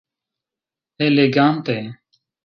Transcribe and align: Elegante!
Elegante! 1.07 1.77